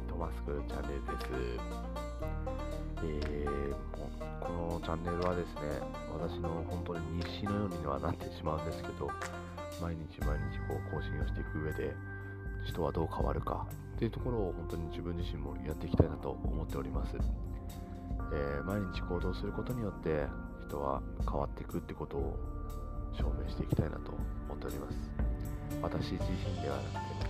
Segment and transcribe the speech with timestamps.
[0.00, 1.28] すクチャンネルです。
[3.04, 3.74] えー、
[4.40, 5.60] このチャンネルはですね、
[6.12, 9.10] 私の本当に日誌のようにはなってしまうんですけど、
[9.82, 11.94] 毎日毎日こう更新をしていく上で、
[12.64, 13.66] 人はどう変わるか
[13.96, 17.16] っていうところを本当に自分自身もやっていきたいなと思っております。
[18.32, 20.26] えー、毎日行動することによって
[20.66, 22.38] 人は変わっていくってことを
[23.12, 24.12] 証明していきたいなと
[24.48, 24.96] 思っております。
[25.82, 27.21] 私自身ではなくて